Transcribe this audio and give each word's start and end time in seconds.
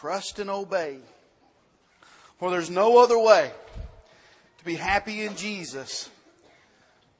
Trust 0.00 0.38
and 0.38 0.48
obey. 0.48 0.96
For 2.38 2.50
there's 2.50 2.70
no 2.70 3.02
other 3.02 3.18
way 3.18 3.50
to 4.56 4.64
be 4.64 4.76
happy 4.76 5.24
in 5.26 5.36
Jesus 5.36 6.08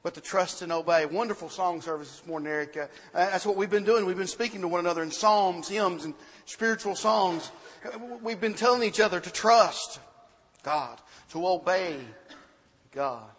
but 0.01 0.15
to 0.15 0.21
trust 0.21 0.63
and 0.63 0.71
obey. 0.71 1.05
Wonderful 1.05 1.49
song 1.49 1.79
service 1.81 2.09
this 2.09 2.25
morning, 2.25 2.47
Eric. 2.47 2.75
Uh, 2.75 2.87
that's 3.13 3.45
what 3.45 3.55
we've 3.55 3.69
been 3.69 3.83
doing. 3.83 4.07
We've 4.07 4.17
been 4.17 4.25
speaking 4.25 4.61
to 4.61 4.67
one 4.67 4.79
another 4.79 5.03
in 5.03 5.11
psalms, 5.11 5.67
hymns, 5.69 6.05
and 6.05 6.15
spiritual 6.45 6.95
songs. 6.95 7.51
We've 8.23 8.41
been 8.41 8.55
telling 8.55 8.81
each 8.81 8.99
other 8.99 9.19
to 9.19 9.31
trust 9.31 9.99
God, 10.63 10.99
to 11.33 11.47
obey 11.47 11.99
God. 12.93 13.29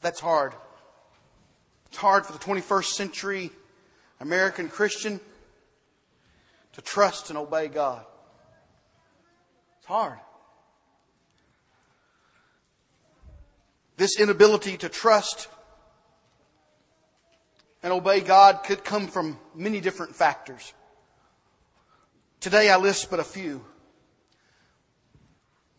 That's 0.00 0.20
hard. 0.20 0.54
It's 1.88 1.98
hard 1.98 2.24
for 2.24 2.32
the 2.32 2.38
21st 2.38 2.86
century 2.86 3.50
American 4.18 4.70
Christian 4.70 5.20
to 6.72 6.82
trust 6.82 7.30
and 7.30 7.38
obey 7.38 7.68
God. 7.68 8.04
It's 9.78 9.86
hard. 9.86 10.18
This 13.96 14.18
inability 14.18 14.76
to 14.78 14.88
trust 14.88 15.48
and 17.82 17.92
obey 17.92 18.20
God 18.20 18.62
could 18.64 18.84
come 18.84 19.08
from 19.08 19.38
many 19.54 19.80
different 19.80 20.14
factors. 20.14 20.72
Today 22.40 22.70
I 22.70 22.76
list 22.76 23.10
but 23.10 23.20
a 23.20 23.24
few. 23.24 23.64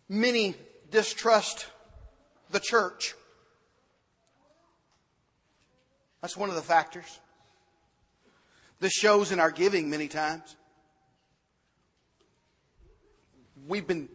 Many 0.10 0.56
distrust 0.92 1.68
the 2.52 2.60
church. 2.60 3.16
That's 6.22 6.38
one 6.38 6.50
of 6.50 6.56
the 6.56 6.62
factors. 6.62 7.20
This 8.80 8.94
shows 8.94 9.32
in 9.32 9.40
our 9.40 9.52
giving 9.52 9.90
many 9.90 10.08
times. 10.08 10.56
We've 13.68 13.88
been 13.88 14.10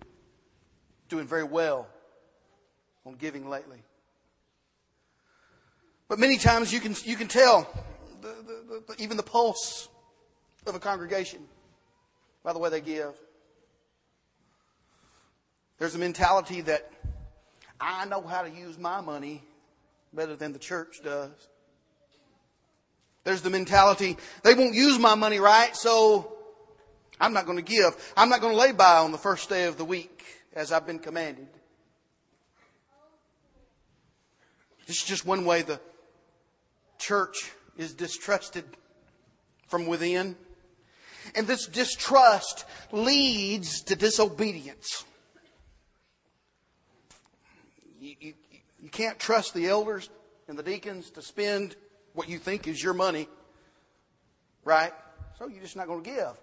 doing 1.09 1.27
very 1.27 1.45
well 1.45 1.89
on 3.07 3.15
giving 3.15 3.49
lately. 3.49 3.83
But 6.09 6.19
many 6.19 6.39
times 6.39 6.73
you 6.73 6.81
can, 6.81 6.95
you 7.05 7.17
can 7.17 7.29
tell 7.29 7.69
the, 8.21 8.29
the, 8.29 8.83
the, 8.89 9.03
even 9.03 9.17
the 9.17 9.23
pulse 9.23 9.89
of 10.67 10.75
a 10.75 10.79
congregation 10.79 11.41
by 12.43 12.53
the 12.53 12.59
way 12.59 12.71
they 12.71 12.81
give. 12.81 13.15
There's 15.79 15.95
a 15.95 15.99
mentality 15.99 16.63
that 16.63 16.91
I 17.81 18.05
know 18.07 18.23
how 18.23 18.43
to 18.43 18.51
use 18.51 18.79
my 18.79 19.01
money 19.01 19.43
better 20.13 20.35
than 20.35 20.53
the 20.53 20.59
church 20.59 20.97
does. 21.05 21.31
There's 23.25 23.43
the 23.43 23.51
mentality, 23.51 24.17
they 24.43 24.55
won't 24.55 24.75
use 24.75 24.99
my 24.99 25.15
money 25.15 25.39
right, 25.39 25.77
so 25.77 26.38
I'm 27.21 27.33
not 27.33 27.47
going 27.47 27.59
to 27.59 27.65
give. 27.65 28.13
I'm 28.17 28.29
not 28.29 28.41
going 28.41 28.53
to 28.53 28.59
lay 28.59 28.73
by 28.73 28.99
on 28.99 29.13
the 29.13 29.19
first 29.19 29.49
day 29.49 29.65
of 29.65 29.77
the 29.77 29.85
week 29.85 30.25
as 30.55 30.73
I've 30.73 30.87
been 30.87 30.99
commanded. 30.99 31.49
This 34.87 35.03
is 35.03 35.05
just 35.05 35.27
one 35.27 35.45
way 35.45 35.63
the 35.63 35.81
church 36.99 37.53
is 37.77 37.93
distrusted 37.93 38.65
from 39.67 39.87
within. 39.87 40.37
And 41.35 41.47
this 41.47 41.67
distrust 41.67 42.65
leads 42.91 43.83
to 43.83 43.97
disobedience. 43.97 45.05
You, 48.01 48.15
you, 48.21 48.35
you, 48.81 48.89
can't 48.89 49.19
trust 49.19 49.53
the 49.53 49.67
elders 49.67 50.09
and 50.47 50.59
the 50.59 50.63
deacons 50.63 51.11
to 51.11 51.23
spend 51.23 51.77
what 52.15 52.29
you 52.29 52.39
think 52.39 52.67
is 52.67 52.83
your 52.83 52.95
money, 52.95 53.29
right? 54.65 54.93
So 55.39 55.49
you're 55.49 55.61
just 55.61 55.77
not 55.77 55.87
going 55.87 56.03
to 56.03 56.11
give 56.11 56.37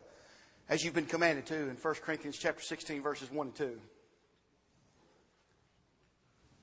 as 0.67 0.83
you've 0.83 0.94
been 0.94 1.05
commanded 1.05 1.45
to 1.47 1.55
in 1.55 1.75
1 1.75 1.95
Corinthians 1.95 2.38
chapter 2.38 2.61
16 2.61 3.02
verses 3.02 3.31
1 3.31 3.47
and 3.47 3.55
2. 3.55 3.80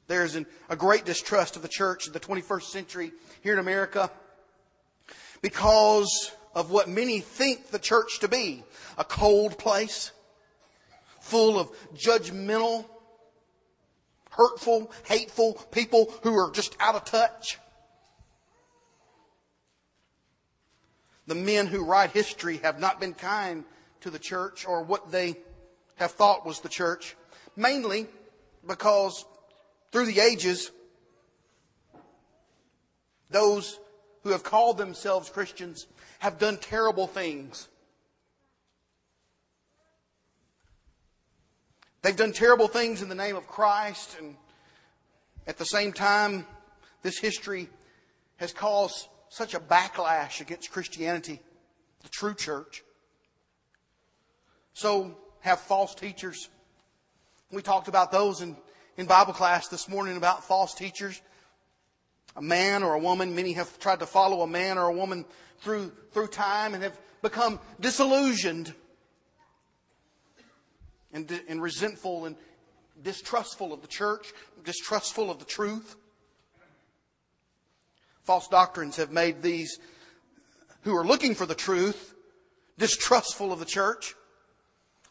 There's 0.09 0.35
an, 0.35 0.47
a 0.69 0.77
great 0.77 1.05
distrust 1.05 1.57
of 1.57 1.63
the 1.63 1.69
church 1.69 2.07
in 2.07 2.13
the 2.13 2.21
21st 2.21 2.65
century 2.65 3.13
here 3.43 3.55
in 3.55 3.59
America 3.59 4.11
because 5.41 6.33
of 6.55 6.71
what 6.71 6.89
many 6.89 7.21
think 7.21 7.69
the 7.69 7.79
church 7.79 8.21
to 8.21 8.29
be 8.29 8.63
a 8.99 9.05
cold 9.05 9.57
place, 9.59 10.13
full 11.21 11.59
of 11.59 11.71
judgmental, 11.95 12.85
hurtful, 14.31 14.91
hateful 15.05 15.55
people 15.71 16.13
who 16.23 16.35
are 16.35 16.51
just 16.51 16.77
out 16.81 16.95
of 16.95 17.05
touch. 17.05 17.59
The 21.27 21.35
men 21.35 21.69
who 21.69 21.85
write 21.85 22.11
history 22.11 22.59
have 22.59 22.81
not 22.81 23.01
been 23.01 23.15
kind 23.15 23.65
to 24.03 24.11
the 24.11 24.19
church 24.19 24.67
or 24.67 24.83
what 24.83 25.11
they 25.11 25.37
have 25.97 26.13
thought 26.13 26.47
was 26.47 26.61
the 26.61 26.69
church, 26.69 27.17
mainly 27.57 28.07
because 28.67 29.25
through 29.91 30.07
the 30.07 30.21
ages, 30.21 30.71
those 33.31 33.79
who 34.23 34.31
have 34.31 34.45
called 34.45 34.79
themselves 34.79 35.31
Christians 35.31 35.87
have 36.19 36.39
done 36.39 36.59
terrible 36.59 37.07
things. 37.07 37.69
They've 42.03 42.17
done 42.17 42.33
terrible 42.33 42.69
things 42.69 43.01
in 43.01 43.09
the 43.09 43.15
name 43.15 43.37
of 43.37 43.47
Christ, 43.47 44.17
and 44.19 44.37
at 45.47 45.59
the 45.59 45.65
same 45.65 45.93
time, 45.93 46.47
this 47.03 47.19
history 47.19 47.69
has 48.37 48.53
caused 48.53 49.09
such 49.29 49.55
a 49.55 49.61
backlash 49.61 50.41
against 50.41 50.73
Christianity, 50.73 51.41
the 52.03 52.09
true 52.09 52.35
church. 52.35 52.83
So 54.75 55.17
have 55.41 55.61
false 55.61 55.95
teachers. 55.95 56.49
We 57.51 57.63
talked 57.63 57.89
about 57.89 58.11
those 58.13 58.41
in 58.41 58.57
in 58.97 59.07
Bible 59.07 59.33
class 59.33 59.69
this 59.69 59.89
morning 59.89 60.17
about 60.17 60.45
false 60.45 60.75
teachers. 60.75 61.21
A 62.37 62.43
man 62.43 62.83
or 62.83 62.95
a 62.95 62.99
woman, 62.99 63.35
many 63.35 63.53
have 63.55 63.79
tried 63.79 64.01
to 64.01 64.07
follow 64.07 64.43
a 64.43 64.47
man 64.47 64.79
or 64.79 64.87
a 64.89 64.93
woman 64.93 65.25
through, 65.61 65.93
through 66.13 66.29
time 66.29 66.75
and 66.75 66.83
have 66.83 66.99
become 67.21 67.61
disillusioned 67.81 68.75
and, 71.13 71.31
and 71.49 71.61
resentful 71.61 72.25
and 72.25 72.37
distrustful 73.03 73.73
of 73.73 73.83
the 73.83 73.89
church, 73.89 74.33
distrustful 74.65 75.31
of 75.31 75.39
the 75.39 75.45
truth. 75.45 75.97
False 78.25 78.49
doctrines 78.49 78.97
have 78.97 79.11
made 79.11 79.43
these 79.43 79.79
who 80.83 80.97
are 80.97 81.05
looking 81.05 81.35
for 81.35 81.47
the 81.47 81.55
truth 81.55 82.15
distrustful 82.79 83.53
of 83.53 83.59
the 83.59 83.65
church. 83.67 84.15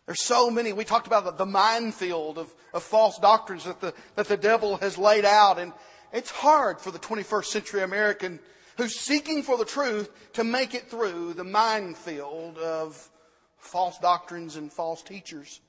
There's 0.06 0.22
so 0.22 0.50
many. 0.50 0.74
We 0.74 0.84
talked 0.84 1.08
about 1.08 1.38
the, 1.38 1.46
minefield 1.46 2.38
of, 2.38 2.54
of 2.74 2.84
false 2.84 3.20
doctrines 3.20 3.66
that 3.66 3.80
the, 3.82 3.94
that 4.16 4.28
the 4.28 4.38
devil 4.38 4.78
has 4.78 4.98
laid 4.98 5.26
out. 5.26 5.60
And 5.60 5.74
it's 6.12 6.32
hard 6.32 6.82
for 6.82 6.92
the 6.92 7.00
21st 7.00 7.46
century 7.46 7.82
American 7.82 8.40
who's 8.78 9.00
seeking 9.00 9.44
for 9.44 9.58
the 9.58 9.66
truth 9.66 10.10
to 10.34 10.44
make 10.44 10.74
it 10.74 10.90
through 10.90 11.34
the 11.34 11.44
minefield 11.44 12.58
of 12.58 13.10
false 13.58 13.98
doctrines 14.00 14.56
and 14.56 14.74
false 14.74 15.04
teachers. 15.04 15.62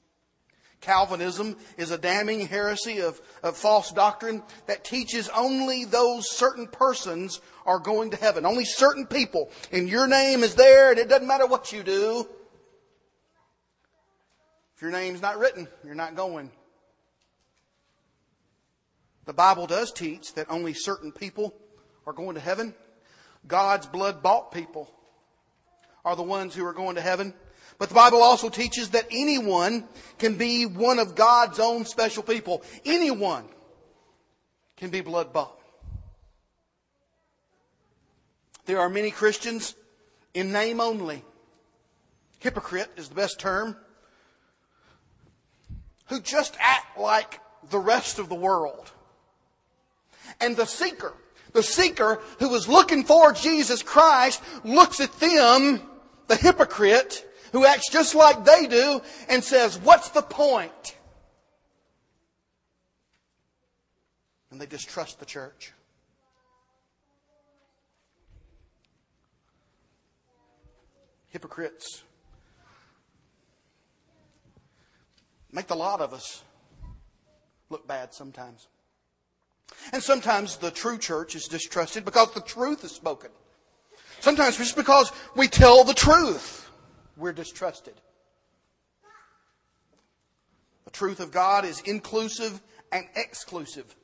Calvinism 0.80 1.56
is 1.76 1.92
a 1.92 1.98
damning 1.98 2.48
heresy 2.48 3.00
of, 3.00 3.20
of 3.42 3.56
false 3.56 3.92
doctrine 3.92 4.42
that 4.66 4.82
teaches 4.82 5.28
only 5.28 5.84
those 5.84 6.28
certain 6.28 6.66
persons 6.66 7.40
are 7.64 7.78
going 7.78 8.10
to 8.10 8.16
heaven. 8.16 8.44
Only 8.44 8.64
certain 8.64 9.06
people. 9.06 9.50
And 9.70 9.88
your 9.88 10.08
name 10.08 10.42
is 10.42 10.56
there 10.56 10.90
and 10.90 10.98
it 10.98 11.08
doesn't 11.08 11.28
matter 11.28 11.46
what 11.46 11.72
you 11.72 11.84
do. 11.84 12.26
If 14.82 14.90
your 14.90 14.98
name's 15.00 15.22
not 15.22 15.38
written, 15.38 15.68
you're 15.84 15.94
not 15.94 16.16
going. 16.16 16.50
The 19.26 19.32
Bible 19.32 19.68
does 19.68 19.92
teach 19.92 20.34
that 20.34 20.50
only 20.50 20.74
certain 20.74 21.12
people 21.12 21.54
are 22.04 22.12
going 22.12 22.34
to 22.34 22.40
heaven. 22.40 22.74
God's 23.46 23.86
blood 23.86 24.24
bought 24.24 24.50
people 24.50 24.90
are 26.04 26.16
the 26.16 26.24
ones 26.24 26.56
who 26.56 26.66
are 26.66 26.72
going 26.72 26.96
to 26.96 27.00
heaven. 27.00 27.32
But 27.78 27.90
the 27.90 27.94
Bible 27.94 28.24
also 28.24 28.48
teaches 28.48 28.90
that 28.90 29.06
anyone 29.12 29.84
can 30.18 30.34
be 30.34 30.66
one 30.66 30.98
of 30.98 31.14
God's 31.14 31.60
own 31.60 31.84
special 31.84 32.24
people. 32.24 32.64
Anyone 32.84 33.44
can 34.76 34.90
be 34.90 35.00
blood 35.00 35.32
bought. 35.32 35.60
There 38.66 38.80
are 38.80 38.88
many 38.88 39.12
Christians 39.12 39.76
in 40.34 40.50
name 40.50 40.80
only. 40.80 41.22
Hypocrite 42.40 42.90
is 42.96 43.08
the 43.08 43.14
best 43.14 43.38
term 43.38 43.76
who 46.12 46.20
just 46.20 46.54
act 46.60 46.98
like 46.98 47.40
the 47.70 47.78
rest 47.78 48.18
of 48.18 48.28
the 48.28 48.34
world. 48.34 48.90
And 50.42 50.54
the 50.54 50.66
seeker, 50.66 51.14
the 51.54 51.62
seeker 51.62 52.20
who 52.38 52.54
is 52.54 52.68
looking 52.68 53.02
for 53.02 53.32
Jesus 53.32 53.82
Christ 53.82 54.42
looks 54.62 55.00
at 55.00 55.10
them, 55.20 55.80
the 56.26 56.36
hypocrite, 56.36 57.26
who 57.52 57.64
acts 57.64 57.90
just 57.90 58.14
like 58.14 58.44
they 58.44 58.66
do, 58.66 59.00
and 59.30 59.42
says, 59.42 59.78
What's 59.78 60.10
the 60.10 60.20
point? 60.20 60.98
And 64.50 64.60
they 64.60 64.66
distrust 64.66 65.18
the 65.18 65.24
church. 65.24 65.72
Hypocrites 71.30 72.02
make 75.52 75.66
the 75.66 75.76
lot 75.76 76.00
of 76.00 76.12
us 76.12 76.42
look 77.70 77.86
bad 77.86 78.12
sometimes. 78.14 78.68
And 79.92 80.02
sometimes 80.02 80.56
the 80.56 80.70
true 80.70 80.98
church 80.98 81.34
is 81.34 81.46
distrusted 81.46 82.04
because 82.04 82.32
the 82.32 82.40
truth 82.40 82.84
is 82.84 82.92
spoken. 82.92 83.30
Sometimes 84.20 84.56
just 84.56 84.76
because 84.76 85.10
we 85.34 85.48
tell 85.48 85.84
the 85.84 85.94
truth, 85.94 86.70
we're 87.16 87.32
distrusted. 87.32 87.94
The 90.84 90.90
truth 90.90 91.20
of 91.20 91.32
God 91.32 91.64
is 91.64 91.80
inclusive 91.80 92.60
and 92.92 93.06
exclusive. 93.16 93.94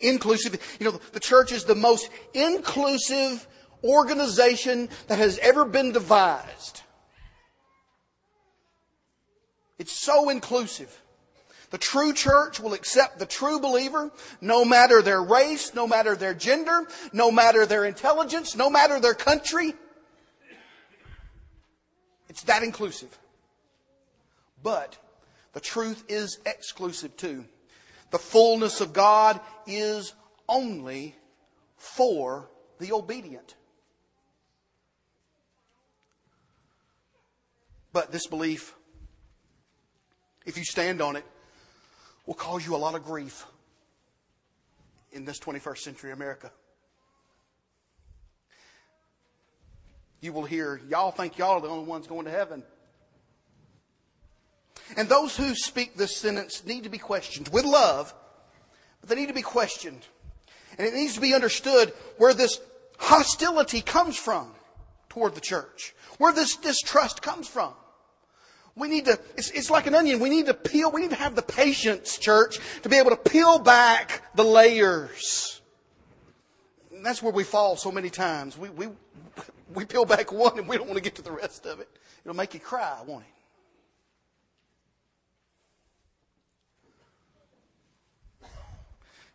Inclusive. 0.00 0.60
You 0.78 0.86
know, 0.90 1.00
the 1.12 1.20
church 1.20 1.52
is 1.52 1.64
the 1.64 1.74
most 1.74 2.10
inclusive 2.34 3.46
organization 3.82 4.88
that 5.06 5.18
has 5.18 5.38
ever 5.38 5.64
been 5.64 5.92
devised. 5.92 6.82
It's 9.78 9.92
so 9.92 10.28
inclusive. 10.28 11.00
The 11.70 11.78
true 11.78 12.12
church 12.12 12.60
will 12.60 12.72
accept 12.72 13.18
the 13.18 13.26
true 13.26 13.60
believer, 13.60 14.10
no 14.40 14.64
matter 14.64 15.02
their 15.02 15.22
race, 15.22 15.74
no 15.74 15.86
matter 15.86 16.16
their 16.16 16.34
gender, 16.34 16.86
no 17.12 17.30
matter 17.30 17.66
their 17.66 17.84
intelligence, 17.84 18.56
no 18.56 18.70
matter 18.70 18.98
their 19.00 19.14
country. 19.14 19.74
It's 22.28 22.42
that 22.44 22.62
inclusive. 22.62 23.18
But 24.62 24.96
the 25.52 25.60
truth 25.60 26.04
is 26.08 26.38
exclusive 26.46 27.16
too. 27.16 27.44
The 28.10 28.18
fullness 28.18 28.80
of 28.80 28.94
God 28.94 29.40
is 29.66 30.14
only 30.48 31.14
for 31.76 32.48
the 32.78 32.92
obedient. 32.92 33.56
But 37.92 38.12
this 38.12 38.26
belief, 38.26 38.74
if 40.48 40.56
you 40.56 40.64
stand 40.64 41.02
on 41.02 41.14
it, 41.14 41.24
will 42.24 42.34
cause 42.34 42.64
you 42.64 42.74
a 42.74 42.78
lot 42.78 42.94
of 42.94 43.04
grief 43.04 43.44
in 45.12 45.26
this 45.26 45.38
21st 45.38 45.78
century 45.78 46.10
America. 46.10 46.50
You 50.20 50.32
will 50.32 50.44
hear, 50.44 50.80
y'all 50.88 51.10
think 51.10 51.36
y'all 51.36 51.58
are 51.58 51.60
the 51.60 51.68
only 51.68 51.84
ones 51.84 52.06
going 52.06 52.24
to 52.24 52.30
heaven. 52.30 52.62
And 54.96 55.06
those 55.06 55.36
who 55.36 55.54
speak 55.54 55.96
this 55.96 56.16
sentence 56.16 56.64
need 56.64 56.84
to 56.84 56.88
be 56.88 56.98
questioned 56.98 57.48
with 57.48 57.66
love, 57.66 58.14
but 59.00 59.10
they 59.10 59.16
need 59.16 59.28
to 59.28 59.34
be 59.34 59.42
questioned. 59.42 60.06
And 60.78 60.86
it 60.88 60.94
needs 60.94 61.14
to 61.14 61.20
be 61.20 61.34
understood 61.34 61.92
where 62.16 62.32
this 62.32 62.58
hostility 62.98 63.82
comes 63.82 64.16
from 64.16 64.50
toward 65.10 65.34
the 65.34 65.42
church, 65.42 65.94
where 66.16 66.32
this 66.32 66.56
distrust 66.56 67.20
comes 67.20 67.46
from. 67.46 67.74
We 68.78 68.88
need 68.88 69.06
to, 69.06 69.18
it's, 69.36 69.50
it's 69.50 69.70
like 69.70 69.86
an 69.86 69.94
onion. 69.94 70.20
We 70.20 70.30
need 70.30 70.46
to 70.46 70.54
peel, 70.54 70.90
we 70.92 71.00
need 71.00 71.10
to 71.10 71.16
have 71.16 71.34
the 71.34 71.42
patience, 71.42 72.16
church, 72.16 72.58
to 72.82 72.88
be 72.88 72.96
able 72.96 73.10
to 73.10 73.16
peel 73.16 73.58
back 73.58 74.22
the 74.36 74.44
layers. 74.44 75.60
And 76.94 77.04
that's 77.04 77.22
where 77.22 77.32
we 77.32 77.42
fall 77.42 77.76
so 77.76 77.90
many 77.90 78.08
times. 78.08 78.56
We, 78.56 78.70
we, 78.70 78.88
we 79.74 79.84
peel 79.84 80.04
back 80.04 80.32
one 80.32 80.58
and 80.58 80.68
we 80.68 80.76
don't 80.76 80.86
want 80.86 80.96
to 80.96 81.02
get 81.02 81.16
to 81.16 81.22
the 81.22 81.32
rest 81.32 81.66
of 81.66 81.80
it. 81.80 81.88
It'll 82.24 82.36
make 82.36 82.54
you 82.54 82.60
cry, 82.60 82.98
won't 83.04 83.24
it? 83.24 83.28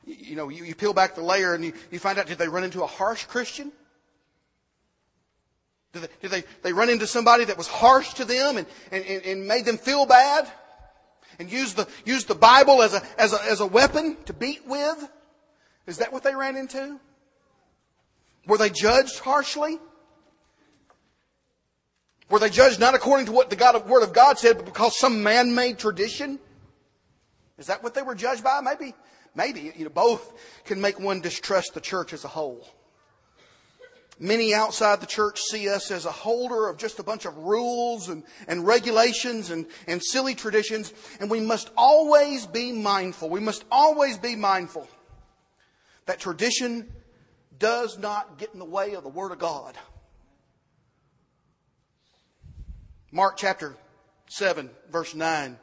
You 0.06 0.36
know, 0.36 0.50
you, 0.50 0.64
you 0.64 0.76
peel 0.76 0.94
back 0.94 1.16
the 1.16 1.22
layer 1.22 1.54
and 1.54 1.64
you, 1.64 1.74
you 1.92 2.00
find 2.00 2.18
out 2.18 2.28
did 2.28 2.38
they 2.38 2.48
run 2.48 2.64
into 2.64 2.84
a 2.84 2.88
harsh 2.88 3.26
Christian? 3.26 3.72
Did 5.94 6.10
they, 6.22 6.28
they, 6.28 6.44
they 6.64 6.74
run 6.74 6.90
into 6.90 7.06
somebody 7.06 7.46
that 7.46 7.58
was 7.58 7.68
harsh 7.68 8.16
to 8.16 8.26
them 8.26 8.58
and, 8.58 8.68
and, 8.92 9.06
and 9.06 9.48
made 9.48 9.66
them 9.66 9.78
feel 9.78 10.06
bad? 10.06 10.52
And 11.40 11.52
used 11.52 11.78
the, 11.78 11.88
used 12.06 12.28
the 12.28 12.36
Bible 12.36 12.82
as 12.82 12.94
a, 12.94 13.02
as, 13.18 13.34
a, 13.34 13.44
as 13.44 13.60
a 13.60 13.66
weapon 13.66 14.18
to 14.26 14.34
beat 14.34 14.68
with? 14.68 15.10
Is 15.86 15.98
that 15.98 16.12
what 16.12 16.24
they 16.24 16.36
ran 16.36 16.56
into? 16.56 17.00
Were 18.48 18.58
they 18.58 18.70
judged 18.70 19.20
harshly? 19.20 19.78
Were 22.30 22.40
they 22.40 22.50
judged 22.50 22.80
not 22.80 22.96
according 22.96 23.28
to 23.28 23.32
what 23.32 23.50
the 23.50 23.56
God, 23.56 23.88
Word 23.88 24.04
of 24.04 24.14
God 24.14 24.40
said, 24.40 24.58
but 24.58 24.66
because 24.66 24.98
some 24.98 25.22
man-made 25.22 25.78
tradition? 25.78 26.40
Is 27.58 27.68
that 27.68 27.84
what 27.84 27.94
they 27.94 28.02
were 28.02 28.16
judged 28.16 28.44
by? 28.44 28.62
Maybe, 28.62 28.96
maybe, 29.36 29.72
you 29.76 29.84
know, 29.84 29.92
both 29.92 30.34
can 30.66 30.82
make 30.82 31.00
one 31.00 31.22
distrust 31.22 31.74
the 31.74 31.82
church 31.82 32.14
as 32.14 32.24
a 32.24 32.30
whole. 32.30 32.68
Many 34.20 34.54
outside 34.54 35.02
the 35.02 35.08
church 35.08 35.40
see 35.42 35.68
us 35.68 35.90
as 35.90 36.06
a 36.06 36.12
holder 36.12 36.70
of 36.70 36.78
just 36.78 37.00
a 37.00 37.04
bunch 37.04 37.26
of 37.26 37.36
rules 37.38 38.10
and, 38.10 38.24
and 38.48 38.66
regulations 38.66 39.50
and, 39.50 39.66
and 39.88 40.04
silly 40.04 40.36
traditions, 40.36 40.94
and 41.20 41.32
we 41.32 41.40
must 41.40 41.72
always 41.76 42.46
be 42.46 42.72
mindful. 42.72 43.30
We 43.30 43.40
must 43.40 43.66
always 43.72 44.18
be 44.18 44.36
mindful 44.36 44.88
that 46.06 46.20
tradition 46.20 46.92
does 47.58 47.98
not 47.98 48.38
get 48.38 48.54
in 48.54 48.60
the 48.60 48.66
way 48.66 48.94
of 48.94 49.04
the 49.04 49.10
Word 49.10 49.32
of 49.32 49.40
God. 49.40 49.78
Mark 53.12 53.38
chapter 53.38 53.76
7, 54.28 54.70
verse 54.92 55.14
9. 55.14 55.58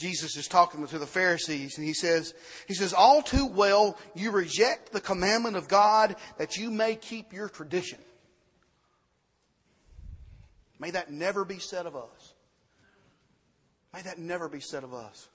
Jesus 0.00 0.34
is 0.34 0.48
talking 0.48 0.86
to 0.86 0.98
the 0.98 1.06
Pharisees 1.06 1.76
and 1.76 1.86
he 1.86 1.92
says, 1.92 2.32
he 2.66 2.72
says, 2.72 2.94
all 2.94 3.20
too 3.20 3.46
well 3.46 3.98
you 4.14 4.30
reject 4.30 4.92
the 4.92 5.00
commandment 5.00 5.56
of 5.56 5.68
God 5.68 6.16
that 6.38 6.56
you 6.56 6.70
may 6.70 6.96
keep 6.96 7.34
your 7.34 7.50
tradition. 7.50 7.98
May 10.78 10.90
that 10.92 11.12
never 11.12 11.44
be 11.44 11.58
said 11.58 11.84
of 11.84 11.96
us. 11.96 12.32
May 13.92 14.00
that 14.00 14.18
never 14.18 14.48
be 14.48 14.60
said 14.60 14.84
of 14.84 14.94
us. 14.94 15.28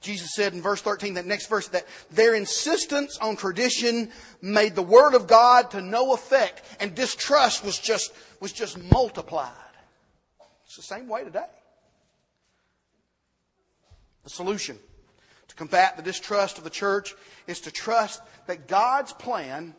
Jesus 0.00 0.34
said 0.34 0.54
in 0.54 0.60
verse 0.60 0.80
13, 0.80 1.14
that 1.14 1.26
next 1.26 1.46
verse, 1.46 1.68
that 1.68 1.86
their 2.10 2.34
insistence 2.34 3.16
on 3.18 3.36
tradition 3.36 4.10
made 4.40 4.74
the 4.74 4.82
word 4.82 5.14
of 5.14 5.28
God 5.28 5.70
to 5.70 5.80
no 5.80 6.14
effect 6.14 6.62
and 6.80 6.96
distrust 6.96 7.64
was 7.64 7.78
just, 7.78 8.12
was 8.40 8.52
just 8.52 8.76
multiplied. 8.90 9.52
It's 10.66 10.74
the 10.74 10.82
same 10.82 11.06
way 11.06 11.22
today. 11.22 11.46
The 14.24 14.30
solution 14.30 14.78
to 15.48 15.54
combat 15.54 15.96
the 15.96 16.02
distrust 16.02 16.58
of 16.58 16.64
the 16.64 16.70
church 16.70 17.14
is 17.46 17.60
to 17.62 17.70
trust 17.70 18.22
that 18.46 18.68
God's 18.68 19.12
plan 19.12 19.74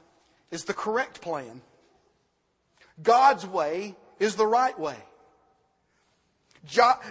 is 0.51 0.65
the 0.65 0.73
correct 0.73 1.21
plan. 1.21 1.61
God's 3.01 3.45
way 3.45 3.95
is 4.19 4.35
the 4.35 4.45
right 4.45 4.77
way. 4.77 4.97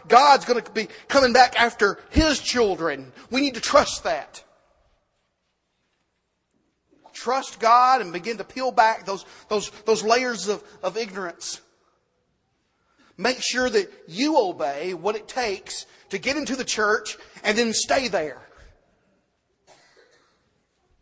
God's 0.08 0.44
going 0.44 0.62
to 0.62 0.70
be 0.70 0.88
coming 1.08 1.32
back 1.32 1.60
after 1.60 1.98
His 2.10 2.40
children. 2.40 3.12
We 3.30 3.40
need 3.40 3.54
to 3.54 3.60
trust 3.60 4.04
that. 4.04 4.42
Trust 7.12 7.60
God 7.60 8.00
and 8.00 8.12
begin 8.12 8.38
to 8.38 8.44
peel 8.44 8.72
back 8.72 9.04
those, 9.04 9.26
those, 9.48 9.70
those 9.84 10.02
layers 10.02 10.48
of, 10.48 10.64
of 10.82 10.96
ignorance. 10.96 11.60
Make 13.16 13.42
sure 13.42 13.68
that 13.68 13.92
you 14.06 14.38
obey 14.38 14.94
what 14.94 15.16
it 15.16 15.28
takes 15.28 15.86
to 16.10 16.18
get 16.18 16.36
into 16.36 16.56
the 16.56 16.64
church 16.64 17.16
and 17.44 17.56
then 17.56 17.72
stay 17.72 18.08
there. 18.08 18.40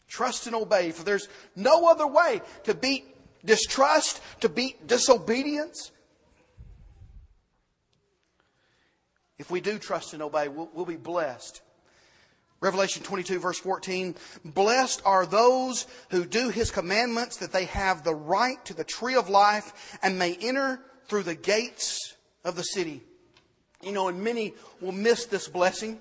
Trust 0.09 0.47
and 0.47 0.57
obey, 0.57 0.91
for 0.91 1.05
there's 1.05 1.29
no 1.55 1.89
other 1.89 2.07
way 2.07 2.43
to 2.65 2.75
beat 2.75 3.05
distrust, 3.45 4.21
to 4.41 4.49
beat 4.49 4.87
disobedience. 4.87 5.93
If 9.39 9.51
we 9.51 9.61
do 9.61 9.79
trust 9.79 10.13
and 10.13 10.23
obey, 10.23 10.49
we'll, 10.49 10.69
we'll 10.75 10.85
be 10.85 10.97
blessed. 10.97 11.63
Revelation 12.61 13.03
22 13.03 13.39
verse 13.39 13.59
14, 13.59 14.15
blessed 14.45 15.01
are 15.07 15.25
those 15.25 15.87
who 16.11 16.27
do 16.27 16.51
his 16.51 16.71
commandments 16.71 17.39
that 17.39 17.53
they 17.53 17.65
have 17.65 18.05
the 18.05 18.15
right 18.15 18.63
to 18.67 18.75
the 18.75 18.85
tree 18.85 19.15
of 19.15 19.31
life 19.31 19.99
and 20.03 20.19
may 20.19 20.37
enter 20.43 20.79
through 21.11 21.25
the 21.25 21.35
gates 21.35 22.15
of 22.45 22.55
the 22.55 22.63
city. 22.63 23.03
You 23.83 23.91
know, 23.91 24.07
and 24.07 24.23
many 24.23 24.55
will 24.81 24.93
miss 24.93 25.27
this 25.27 25.49
blessing 25.49 25.99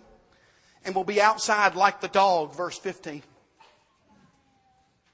and 0.85 0.93
will 0.93 1.03
be 1.03 1.19
outside 1.19 1.73
like 1.73 1.99
the 1.99 2.07
dog, 2.07 2.55
verse 2.55 2.77
15, 2.77 3.23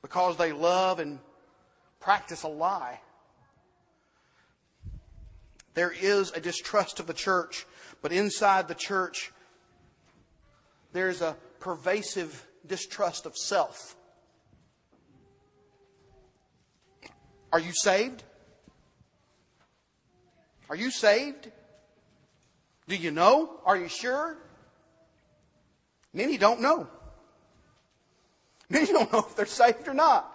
because 0.01 0.35
they 0.35 0.51
love 0.51 0.99
and 0.99 1.19
practice 2.01 2.43
a 2.43 2.49
lie. 2.49 2.99
There 5.75 5.93
is 5.97 6.31
a 6.31 6.41
distrust 6.41 6.99
of 6.99 7.07
the 7.07 7.13
church, 7.13 7.65
but 8.01 8.11
inside 8.11 8.67
the 8.67 8.75
church, 8.75 9.31
there's 10.91 11.21
a 11.21 11.37
pervasive 11.61 12.45
distrust 12.67 13.25
of 13.25 13.37
self. 13.37 13.95
Are 17.53 17.59
you 17.59 17.71
saved? 17.73 18.23
Are 20.69 20.75
you 20.75 20.91
saved? 20.91 21.51
Do 22.87 22.95
you 22.95 23.11
know? 23.11 23.59
Are 23.65 23.77
you 23.77 23.87
sure? 23.87 24.37
Many 26.13 26.37
don't 26.37 26.61
know. 26.61 26.87
Many 28.69 28.85
don't 28.93 29.11
know 29.11 29.19
if 29.19 29.35
they're 29.35 29.45
saved 29.45 29.87
or 29.87 29.93
not. 29.93 30.31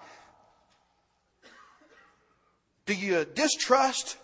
Do 2.86 2.94
you 2.94 3.24
distrust 3.24 4.18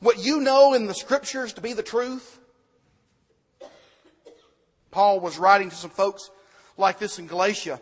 what 0.00 0.18
you 0.18 0.40
know 0.40 0.74
in 0.74 0.86
the 0.86 0.94
scriptures 0.94 1.54
to 1.54 1.60
be 1.60 1.72
the 1.72 1.82
truth? 1.82 2.38
Paul 4.90 5.20
was 5.20 5.38
writing 5.38 5.70
to 5.70 5.76
some 5.76 5.90
folks 5.90 6.30
like 6.76 6.98
this 6.98 7.18
in 7.18 7.26
Galatia. 7.26 7.80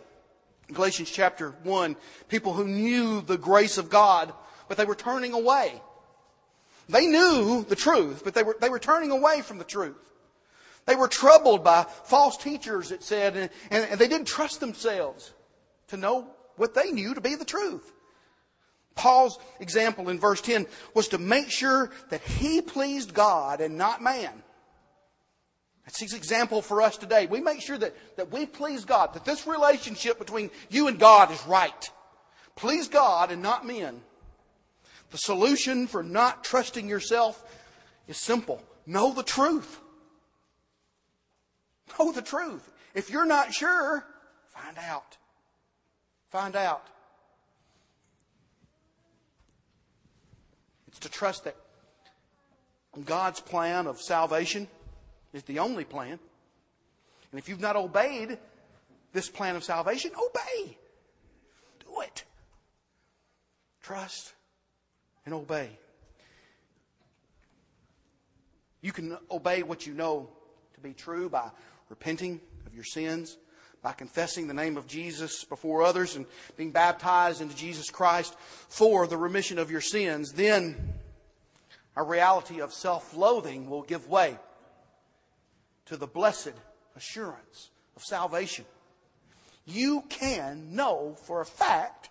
Galatians 0.71 1.11
chapter 1.11 1.51
1, 1.63 1.97
people 2.29 2.53
who 2.53 2.65
knew 2.65 3.19
the 3.21 3.37
grace 3.37 3.77
of 3.77 3.89
God, 3.89 4.31
but 4.69 4.77
they 4.77 4.85
were 4.85 4.95
turning 4.95 5.33
away. 5.33 5.81
They 6.91 7.07
knew 7.07 7.63
the 7.67 7.75
truth, 7.75 8.21
but 8.23 8.33
they 8.33 8.43
were, 8.43 8.57
they 8.59 8.69
were 8.69 8.79
turning 8.79 9.11
away 9.11 9.41
from 9.41 9.57
the 9.57 9.63
truth. 9.63 10.11
They 10.85 10.95
were 10.95 11.07
troubled 11.07 11.63
by 11.63 11.83
false 11.83 12.37
teachers, 12.37 12.91
it 12.91 13.03
said, 13.03 13.35
and, 13.37 13.49
and, 13.69 13.99
they 13.99 14.07
didn't 14.07 14.27
trust 14.27 14.59
themselves 14.59 15.33
to 15.87 15.97
know 15.97 16.27
what 16.57 16.73
they 16.73 16.91
knew 16.91 17.13
to 17.13 17.21
be 17.21 17.35
the 17.35 17.45
truth. 17.45 17.93
Paul's 18.95 19.39
example 19.59 20.09
in 20.09 20.19
verse 20.19 20.41
10 20.41 20.67
was 20.93 21.07
to 21.09 21.17
make 21.17 21.49
sure 21.49 21.91
that 22.09 22.21
he 22.21 22.61
pleased 22.61 23.13
God 23.13 23.61
and 23.61 23.77
not 23.77 24.01
man. 24.01 24.43
That's 25.85 25.99
his 25.99 26.13
example 26.13 26.61
for 26.61 26.81
us 26.81 26.97
today. 26.97 27.25
We 27.25 27.39
make 27.39 27.61
sure 27.61 27.77
that, 27.77 27.95
that 28.17 28.31
we 28.31 28.45
please 28.45 28.83
God, 28.83 29.13
that 29.13 29.23
this 29.23 29.47
relationship 29.47 30.19
between 30.19 30.51
you 30.69 30.87
and 30.87 30.99
God 30.99 31.31
is 31.31 31.45
right. 31.47 31.89
Please 32.55 32.89
God 32.89 33.31
and 33.31 33.41
not 33.41 33.65
men. 33.65 34.01
The 35.11 35.17
solution 35.17 35.87
for 35.87 36.03
not 36.03 36.43
trusting 36.43 36.87
yourself 36.87 37.43
is 38.07 38.17
simple. 38.17 38.63
Know 38.85 39.13
the 39.13 39.23
truth. 39.23 39.79
Know 41.99 42.11
the 42.11 42.21
truth. 42.21 42.71
If 42.95 43.09
you're 43.09 43.25
not 43.25 43.53
sure, 43.53 44.05
find 44.47 44.77
out. 44.77 45.17
Find 46.29 46.55
out. 46.55 46.87
It's 50.87 50.99
to 50.99 51.09
trust 51.09 51.43
that 51.43 51.55
God's 53.05 53.41
plan 53.41 53.87
of 53.87 54.01
salvation 54.01 54.67
is 55.33 55.43
the 55.43 55.59
only 55.59 55.83
plan. 55.83 56.19
And 57.31 57.39
if 57.39 57.49
you've 57.49 57.61
not 57.61 57.75
obeyed 57.75 58.37
this 59.13 59.29
plan 59.29 59.57
of 59.57 59.63
salvation, 59.63 60.11
obey. 60.15 60.77
Do 61.85 62.01
it. 62.01 62.23
Trust 63.81 64.33
and 65.25 65.33
obey. 65.33 65.69
You 68.81 68.91
can 68.91 69.17
obey 69.29 69.63
what 69.63 69.85
you 69.85 69.93
know 69.93 70.29
to 70.73 70.79
be 70.79 70.93
true 70.93 71.29
by 71.29 71.49
repenting 71.89 72.41
of 72.65 72.73
your 72.73 72.83
sins, 72.83 73.37
by 73.81 73.91
confessing 73.91 74.47
the 74.47 74.53
name 74.53 74.77
of 74.77 74.87
Jesus 74.87 75.43
before 75.43 75.83
others 75.83 76.15
and 76.15 76.25
being 76.57 76.71
baptized 76.71 77.41
into 77.41 77.55
Jesus 77.55 77.89
Christ 77.89 78.35
for 78.69 79.07
the 79.07 79.17
remission 79.17 79.59
of 79.59 79.69
your 79.69 79.81
sins. 79.81 80.31
Then 80.31 80.93
a 81.95 82.03
reality 82.03 82.61
of 82.61 82.73
self 82.73 83.15
loathing 83.15 83.69
will 83.69 83.83
give 83.83 84.07
way 84.07 84.37
to 85.85 85.97
the 85.97 86.07
blessed 86.07 86.53
assurance 86.95 87.69
of 87.95 88.03
salvation. 88.03 88.65
You 89.65 90.03
can 90.09 90.75
know 90.75 91.15
for 91.23 91.41
a 91.41 91.45
fact 91.45 92.09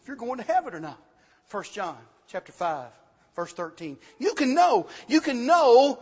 if 0.00 0.08
you're 0.08 0.16
going 0.16 0.38
to 0.38 0.44
heaven 0.44 0.74
or 0.74 0.80
not. 0.80 1.02
1 1.50 1.64
John 1.72 1.98
chapter 2.28 2.52
5, 2.52 2.88
verse 3.34 3.52
13. 3.52 3.98
You 4.18 4.34
can 4.34 4.54
know. 4.54 4.86
You 5.08 5.20
can 5.20 5.46
know 5.46 5.98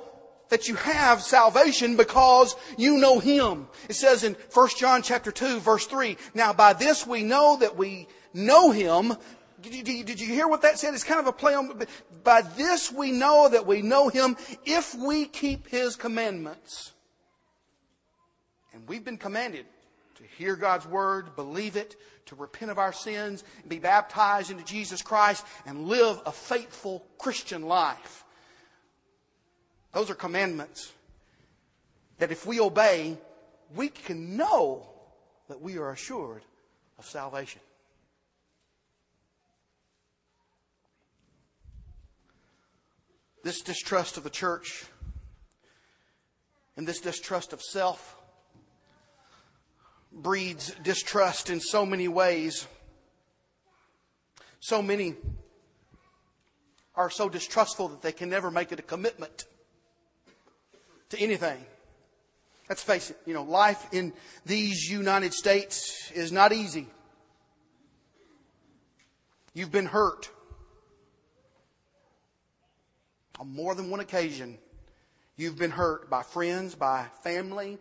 that 0.49 0.69
you 0.69 0.75
have 0.77 1.23
salvation 1.23 1.97
because 1.97 2.55
you 2.77 2.99
know 2.99 3.19
Him. 3.19 3.67
It 3.89 3.95
says 3.95 4.25
in 4.25 4.35
1 4.53 4.69
John 4.79 5.03
chapter 5.03 5.31
2, 5.31 5.61
verse 5.61 5.87
3, 5.87 6.17
Now 6.35 6.53
by 6.53 6.73
this 6.73 7.07
we 7.07 7.23
know 7.23 7.57
that 7.61 7.77
we 7.77 8.09
know 8.33 8.71
Him. 8.71 9.15
Did 9.63 9.89
you, 9.89 10.05
did 10.05 10.21
you 10.21 10.29
hear 10.29 10.47
what 10.47 10.63
that 10.63 10.79
said? 10.79 10.95
It's 10.95 11.05
kind 11.05 11.21
of 11.21 11.27
a 11.27 11.33
play 11.33 11.55
on, 11.55 11.83
by 12.23 12.43
this 12.43 12.93
we 12.93 13.11
know 13.13 13.49
that 13.51 13.67
we 13.67 13.83
know 13.83 14.09
Him 14.09 14.37
if 14.65 14.95
we 14.95 15.25
keep 15.25 15.69
His 15.69 15.97
commandments. 15.97 16.93
And 18.73 18.87
we've 18.89 19.05
been 19.05 19.19
commanded 19.19 19.67
hear 20.35 20.57
God's 20.57 20.87
word, 20.87 21.37
believe 21.37 21.77
it, 21.77 21.97
to 22.27 22.35
repent 22.35 22.71
of 22.71 22.79
our 22.79 22.93
sins, 22.93 23.45
be 23.67 23.79
baptized 23.79 24.51
into 24.51 24.65
Jesus 24.65 25.03
Christ, 25.03 25.45
and 25.67 25.89
live 25.89 26.21
a 26.27 26.33
faithful 26.33 27.05
Christian 27.19 27.63
life. 27.63 28.25
Those 29.93 30.11
are 30.11 30.15
commandments 30.15 30.93
that 32.19 32.33
if 32.33 32.47
we 32.47 32.61
obey, 32.61 33.17
we 33.75 33.89
can 33.89 34.37
know 34.37 34.89
that 35.49 35.61
we 35.61 35.79
are 35.79 35.91
assured 35.91 36.43
of 36.99 37.07
salvation. 37.07 37.61
This 43.43 43.61
distrust 43.61 44.17
of 44.17 44.25
the 44.25 44.31
church 44.31 44.87
and 46.77 46.89
this 46.89 47.01
distrust 47.01 47.53
of 47.53 47.61
self 47.63 48.17
breeds 50.15 50.71
distrust 50.83 51.51
in 51.51 51.61
so 51.61 51.85
many 51.85 52.09
ways. 52.09 52.67
So 54.61 54.81
many 54.81 55.15
are 56.95 57.11
so 57.11 57.29
distrustful 57.29 57.89
that 57.89 58.03
they 58.03 58.13
can 58.13 58.31
never 58.31 58.51
make 58.51 58.73
it 58.73 58.79
a 58.79 58.83
commitment 58.83 59.45
to 61.11 61.19
anything. 61.19 61.65
Let's 62.69 62.83
face 62.83 63.11
it, 63.11 63.19
you 63.27 63.35
know, 63.35 63.43
life 63.43 63.87
in 63.93 64.13
these 64.47 64.89
United 64.89 65.35
States 65.35 66.11
is 66.13 66.33
not 66.33 66.53
easy. 66.53 66.87
You've 69.53 69.73
been 69.73 69.87
hurt 69.87 70.31
on 73.39 73.53
more 73.53 73.75
than 73.75 73.91
one 73.91 74.01
occasion. 74.01 74.59
You've 75.37 75.59
been 75.59 75.73
hurt 75.73 76.09
by 76.09 76.23
friends, 76.23 76.75
by 76.75 77.07
family, 77.23 77.79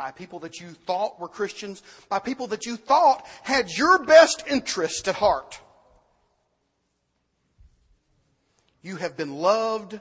by 0.00 0.10
people 0.10 0.38
that 0.38 0.58
you 0.62 0.70
thought 0.70 1.20
were 1.20 1.28
Christians, 1.28 1.82
by 2.08 2.18
people 2.18 2.46
that 2.46 2.64
you 2.64 2.78
thought 2.78 3.26
had 3.42 3.68
your 3.76 4.02
best 4.02 4.42
interest 4.48 5.06
at 5.08 5.14
heart. 5.14 5.60
You 8.80 8.96
have 8.96 9.14
been 9.14 9.34
loved 9.34 10.00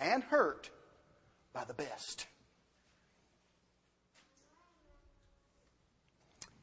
and 0.00 0.22
hurt 0.22 0.70
by 1.52 1.64
the 1.64 1.74
best. 1.74 2.28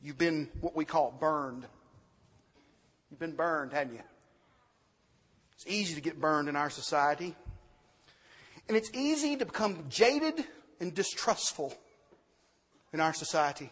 You've 0.01 0.17
been 0.17 0.49
what 0.59 0.75
we 0.75 0.83
call 0.83 1.11
burned. 1.11 1.67
You've 3.11 3.19
been 3.19 3.35
burned, 3.35 3.71
haven't 3.71 3.93
you? 3.93 4.03
It's 5.53 5.67
easy 5.67 5.93
to 5.93 6.01
get 6.01 6.19
burned 6.19 6.49
in 6.49 6.55
our 6.55 6.71
society. 6.71 7.35
And 8.67 8.75
it's 8.75 8.89
easy 8.95 9.37
to 9.37 9.45
become 9.45 9.85
jaded 9.89 10.43
and 10.79 10.91
distrustful 10.91 11.77
in 12.93 12.99
our 12.99 13.13
society. 13.13 13.71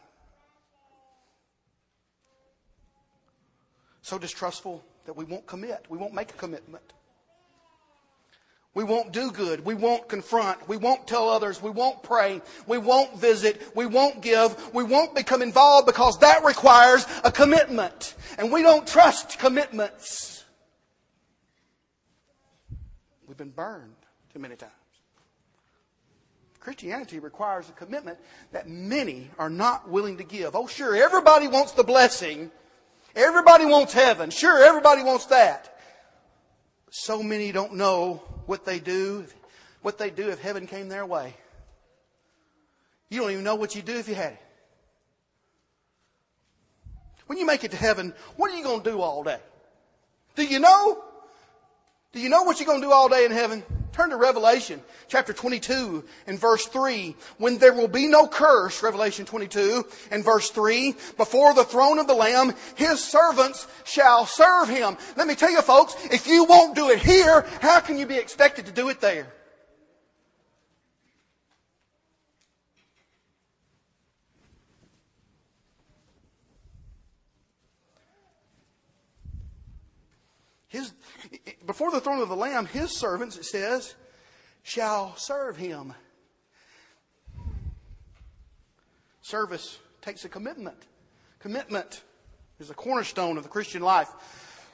So 4.02 4.18
distrustful 4.20 4.84
that 5.06 5.16
we 5.16 5.26
won't 5.26 5.48
commit. 5.48 5.86
We 5.90 5.98
won't 5.98 6.14
make 6.14 6.30
a 6.32 6.36
commitment. 6.36 6.94
We 8.76 8.84
won't 8.84 9.14
do 9.14 9.32
good. 9.32 9.66
We 9.66 9.74
won't 9.74 10.10
confront. 10.10 10.68
We 10.68 10.76
won't 10.76 11.08
tell 11.08 11.30
others. 11.30 11.62
We 11.62 11.70
won't 11.70 12.04
pray. 12.04 12.42
We 12.68 12.78
won't 12.78 13.18
visit. 13.18 13.72
We 13.74 13.86
won't 13.86 14.22
give. 14.22 14.74
We 14.74 14.84
won't 14.84 15.16
become 15.16 15.42
involved 15.42 15.88
because 15.88 16.20
that 16.20 16.44
requires 16.44 17.08
a 17.24 17.32
commitment. 17.32 18.16
And 18.38 18.52
we 18.52 18.64
don't 18.64 18.86
trust 18.86 19.40
commitments. 19.40 20.44
We've 23.26 23.38
been 23.38 23.50
burned 23.50 23.96
too 24.34 24.40
many 24.40 24.58
times. 24.58 24.74
Christianity 26.66 27.20
requires 27.20 27.70
a 27.70 27.74
commitment 27.74 28.18
that 28.52 28.68
many 28.68 29.30
are 29.38 29.52
not 29.52 29.88
willing 29.88 30.18
to 30.18 30.24
give. 30.24 30.56
Oh, 30.56 30.66
sure, 30.66 30.96
everybody 30.96 31.48
wants 31.48 31.74
the 31.74 31.84
blessing. 31.84 32.50
Everybody 33.16 33.66
wants 33.66 33.94
heaven. 33.94 34.32
Sure, 34.32 34.64
everybody 34.64 35.04
wants 35.04 35.28
that. 35.28 35.78
So 36.90 37.22
many 37.22 37.52
don't 37.52 37.76
know 37.76 38.24
what 38.48 38.66
they 38.66 38.80
do, 38.80 39.28
what 39.84 40.00
they 40.00 40.10
do 40.10 40.30
if 40.30 40.42
heaven 40.42 40.66
came 40.66 40.90
their 40.90 41.06
way. 41.06 41.36
You 43.12 43.22
don't 43.22 43.30
even 43.30 43.44
know 43.44 43.54
what 43.54 43.76
you'd 43.76 43.86
do 43.86 43.98
if 43.98 44.10
you 44.10 44.16
had 44.16 44.34
it. 44.34 44.42
When 47.28 47.38
you 47.38 47.46
make 47.46 47.64
it 47.64 47.70
to 47.72 47.78
heaven, 47.78 48.12
what 48.38 48.50
are 48.50 48.58
you 48.58 48.64
going 48.64 48.82
to 48.82 48.90
do 48.90 49.02
all 49.02 49.24
day? 49.24 49.40
Do 50.36 50.44
you 50.44 50.58
know? 50.58 51.04
Do 52.12 52.20
you 52.20 52.30
know 52.30 52.42
what 52.42 52.60
you're 52.60 52.66
going 52.66 52.82
to 52.82 52.88
do 52.88 52.92
all 52.92 53.08
day 53.08 53.24
in 53.24 53.32
heaven? 53.32 53.64
Turn 53.96 54.10
to 54.10 54.18
Revelation 54.18 54.82
chapter 55.08 55.32
22 55.32 56.04
and 56.28 56.38
verse 56.38 56.66
3. 56.66 57.16
When 57.38 57.60
there 57.60 57.74
will 57.74 57.88
be 57.88 58.08
no 58.08 58.28
curse, 58.28 58.84
Revelation 58.84 59.25
22 59.25 59.86
and 60.12 60.22
verse 60.22 60.50
3, 60.50 60.94
before 61.16 61.54
the 61.54 61.64
throne 61.64 61.98
of 61.98 62.06
the 62.06 62.14
Lamb, 62.14 62.54
his 62.75 63.02
servants 63.02 63.68
shall 63.86 64.25
serve 64.25 64.68
him. 64.68 64.98
Let 65.16 65.28
me 65.28 65.36
tell 65.36 65.50
you 65.50 65.62
folks, 65.62 65.96
if 66.12 66.28
you 66.28 66.44
won't 66.44 66.75
do 66.75 66.90
it 66.90 67.00
here, 67.00 67.46
how 67.62 67.80
can 67.80 67.98
you 67.98 68.06
be 68.06 68.18
expected 68.18 68.66
to 68.66 68.74
do 68.74 68.90
it 68.90 69.00
there? 69.00 69.28
His, 80.75 80.94
before 81.65 81.89
the 81.89 82.01
throne 82.01 82.22
of 82.22 82.27
the 82.27 82.36
Lamb, 82.36 82.65
his 82.65 82.98
servants, 82.98 83.38
it 83.38 83.46
says, 83.46 83.96
shall 84.62 85.15
serve 85.15 85.55
him. 85.55 85.94
Service 89.22 89.79
takes 90.01 90.25
a 90.25 90.29
commitment. 90.29 90.75
Commitment 91.39 92.03
is 92.60 92.70
a 92.70 92.74
cornerstone 92.74 93.38
of 93.38 93.44
the 93.44 93.50
Christian 93.50 93.82
life 93.82 94.10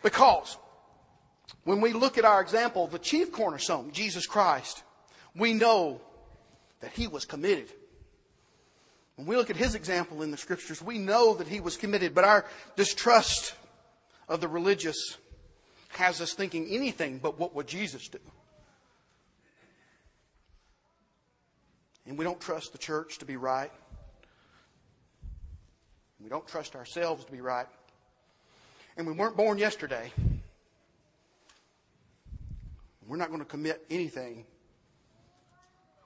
because 0.02 0.58
when 1.66 1.82
we 1.82 1.94
look 1.94 2.18
at 2.18 2.26
our 2.26 2.42
example, 2.42 2.88
the 2.88 2.98
chief 2.98 3.32
cornerstone, 3.32 3.92
Jesus 3.92 4.26
Christ, 4.26 4.82
we 5.36 5.54
know 5.54 6.02
that 6.80 6.94
he 6.94 7.08
was 7.08 7.26
committed. 7.26 7.70
When 9.18 9.28
we 9.28 9.36
look 9.36 9.52
at 9.52 9.56
his 9.56 9.76
example 9.76 10.24
in 10.24 10.32
the 10.32 10.38
scriptures, 10.38 10.82
we 10.82 10.98
know 10.98 11.36
that 11.36 11.48
he 11.48 11.60
was 11.60 11.78
committed, 11.78 12.16
but 12.16 12.24
our 12.24 12.46
distrust 12.76 13.54
of 14.28 14.42
the 14.42 14.48
religious 14.48 15.18
has 15.94 16.22
us 16.22 16.34
thinking 16.34 16.68
anything 16.70 17.20
but 17.20 17.40
what 17.40 17.56
would 17.56 17.68
Jesus 17.68 18.08
do? 18.08 18.20
And 22.06 22.18
we 22.18 22.26
don't 22.26 22.42
trust 22.42 22.72
the 22.72 22.78
church 22.78 23.20
to 23.20 23.26
be 23.26 23.38
right. 23.38 23.72
We 26.20 26.30
don't 26.30 26.48
trust 26.48 26.76
ourselves 26.76 27.26
to 27.26 27.32
be 27.32 27.42
right. 27.42 27.68
And 28.98 29.08
we 29.08 29.14
weren't 29.14 29.38
born 29.38 29.58
yesterday. 29.58 30.12
We're 33.08 33.18
not 33.18 33.30
going 33.30 33.40
to 33.40 33.46
commit 33.46 33.86
anything. 33.90 34.46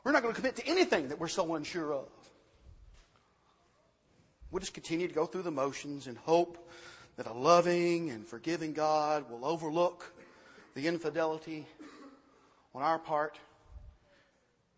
We're 0.03 0.11
not 0.11 0.21
going 0.21 0.33
to 0.33 0.39
commit 0.39 0.55
to 0.57 0.67
anything 0.67 1.09
that 1.09 1.19
we're 1.19 1.27
so 1.27 1.55
unsure 1.55 1.93
of. 1.93 2.07
We'll 4.51 4.59
just 4.59 4.73
continue 4.73 5.07
to 5.07 5.13
go 5.13 5.25
through 5.25 5.41
the 5.41 5.51
motions 5.51 6.07
and 6.07 6.17
hope 6.17 6.69
that 7.17 7.27
a 7.27 7.33
loving 7.33 8.09
and 8.09 8.25
forgiving 8.25 8.73
God 8.73 9.29
will 9.29 9.45
overlook 9.45 10.13
the 10.73 10.87
infidelity 10.87 11.65
on 12.73 12.81
our 12.81 12.99
part 12.99 13.39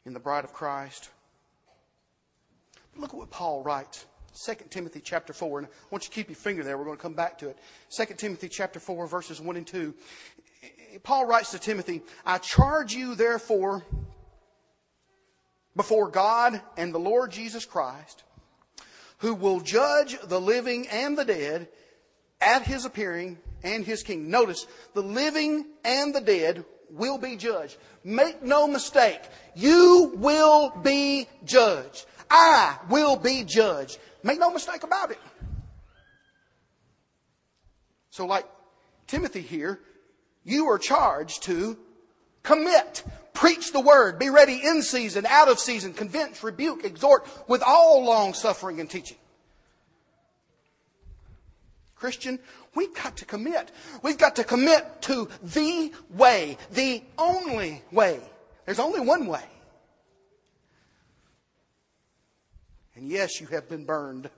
in 0.05 0.13
the 0.13 0.19
bride 0.19 0.43
of 0.43 0.53
Christ. 0.53 1.09
Look 2.95 3.11
at 3.11 3.17
what 3.17 3.31
Paul 3.31 3.63
writes. 3.63 4.05
2 4.45 4.53
Timothy 4.69 5.01
chapter 5.03 5.33
4. 5.33 5.59
And 5.59 5.67
I 5.67 5.69
want 5.89 6.03
you 6.03 6.09
to 6.09 6.15
keep 6.15 6.29
your 6.29 6.35
finger 6.35 6.63
there. 6.63 6.77
We're 6.77 6.85
going 6.85 6.97
to 6.97 7.01
come 7.01 7.13
back 7.13 7.39
to 7.39 7.49
it. 7.49 7.57
2 7.95 8.05
Timothy 8.15 8.49
chapter 8.49 8.79
4, 8.79 9.07
verses 9.07 9.41
1 9.41 9.57
and 9.57 9.65
2. 9.65 9.93
Paul 11.03 11.25
writes 11.25 11.51
to 11.51 11.59
Timothy, 11.59 12.01
I 12.25 12.37
charge 12.37 12.93
you 12.93 13.15
therefore 13.15 13.83
before 15.75 16.09
God 16.09 16.61
and 16.75 16.93
the 16.93 16.99
Lord 16.99 17.31
Jesus 17.31 17.65
Christ, 17.65 18.23
who 19.19 19.33
will 19.33 19.59
judge 19.59 20.17
the 20.23 20.41
living 20.41 20.87
and 20.87 21.17
the 21.17 21.25
dead 21.25 21.67
at 22.41 22.63
his 22.63 22.85
appearing 22.85 23.37
and 23.63 23.85
his 23.85 24.03
kingdom. 24.03 24.29
Notice, 24.29 24.67
the 24.93 25.01
living 25.01 25.65
and 25.83 26.13
the 26.13 26.21
dead 26.21 26.65
will 26.89 27.17
be 27.17 27.35
judged. 27.35 27.77
Make 28.03 28.41
no 28.41 28.67
mistake, 28.67 29.21
you 29.55 30.13
will 30.15 30.71
be 30.81 31.27
judged. 31.43 32.05
I 32.29 32.77
will 32.89 33.15
be 33.15 33.43
judged. 33.43 33.99
Make 34.23 34.39
no 34.39 34.51
mistake 34.51 34.83
about 34.83 35.11
it. 35.11 35.19
So, 38.09 38.25
like 38.25 38.45
Timothy 39.05 39.41
here, 39.41 39.79
you 40.43 40.67
are 40.69 40.77
charged 40.77 41.43
to 41.43 41.77
commit, 42.43 43.03
preach 43.33 43.71
the 43.71 43.79
word, 43.79 44.17
be 44.17 44.29
ready 44.29 44.59
in 44.65 44.81
season, 44.81 45.25
out 45.25 45.49
of 45.49 45.59
season, 45.59 45.93
convince, 45.93 46.43
rebuke, 46.43 46.83
exhort 46.83 47.27
with 47.47 47.61
all 47.61 48.03
long 48.03 48.33
suffering 48.33 48.79
and 48.79 48.89
teaching. 48.89 49.17
Christian, 51.99 52.39
we've 52.75 52.93
got 52.93 53.17
to 53.17 53.25
commit. 53.25 53.71
We've 54.03 54.17
got 54.17 54.35
to 54.35 54.43
commit 54.43 55.01
to 55.03 55.29
the 55.41 55.91
way, 56.11 56.57
the 56.71 57.03
only 57.17 57.81
way. 57.91 58.19
There's 58.65 58.79
only 58.79 58.99
one 58.99 59.25
way. 59.27 59.43
And 62.95 63.07
yes, 63.07 63.39
you 63.39 63.47
have 63.47 63.69
been 63.69 63.85
burned. 63.85 64.29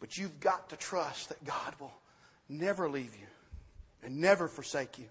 But 0.00 0.18
you've 0.18 0.40
got 0.40 0.68
to 0.70 0.76
trust 0.76 1.30
that 1.30 1.44
God 1.44 1.74
will 1.80 1.94
never 2.48 2.90
leave 2.90 3.14
you 3.14 3.26
and 4.02 4.20
never 4.20 4.48
forsake 4.48 4.98
you. 4.98 5.06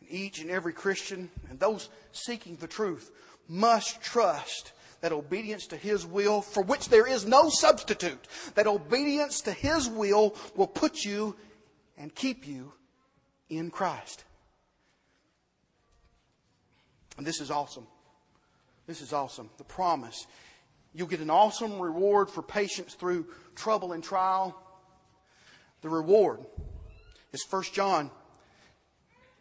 And 0.00 0.10
each 0.10 0.40
and 0.40 0.50
every 0.50 0.72
Christian 0.72 1.30
and 1.48 1.60
those 1.60 1.88
seeking 2.12 2.56
the 2.56 2.66
truth 2.66 3.10
must 3.48 4.02
trust 4.02 4.72
that 5.02 5.12
obedience 5.12 5.66
to 5.66 5.76
His 5.76 6.06
will, 6.06 6.40
for 6.40 6.62
which 6.62 6.88
there 6.88 7.06
is 7.06 7.26
no 7.26 7.50
substitute, 7.50 8.26
that 8.54 8.66
obedience 8.66 9.42
to 9.42 9.52
His 9.52 9.88
will 9.88 10.34
will 10.56 10.68
put 10.68 11.04
you 11.04 11.36
and 11.98 12.14
keep 12.14 12.46
you 12.46 12.72
in 13.50 13.70
Christ. 13.70 14.24
And 17.18 17.26
this 17.26 17.40
is 17.40 17.50
awesome. 17.50 17.86
This 18.86 19.02
is 19.02 19.12
awesome. 19.12 19.50
The 19.58 19.64
promise. 19.64 20.26
You'll 20.94 21.08
get 21.08 21.20
an 21.20 21.30
awesome 21.30 21.78
reward 21.78 22.30
for 22.30 22.42
patience 22.42 22.94
through 22.94 23.26
trouble 23.54 23.92
and 23.92 24.02
trial. 24.02 24.56
The 25.82 25.88
reward 25.88 26.40
is 27.32 27.44
1 27.50 27.64
John 27.72 28.10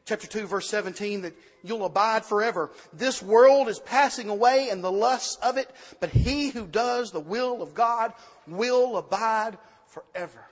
chapter 0.06 0.28
2 0.28 0.48
verse 0.48 0.70
17 0.70 1.22
that 1.22 1.34
you'll 1.64 1.86
abide 1.86 2.26
forever. 2.26 2.72
This 2.94 3.22
world 3.22 3.68
is 3.68 3.80
passing 3.80 4.30
away 4.30 4.70
and 4.70 4.84
the 4.84 4.92
lusts 4.92 5.38
of 5.44 5.58
it, 5.58 5.70
but 6.00 6.10
he 6.10 6.50
who 6.50 6.66
does 6.66 7.12
the 7.12 7.20
will 7.20 7.62
of 7.62 7.74
God 7.74 8.14
will 8.48 8.98
abide 8.98 9.58
forever. 9.88 10.46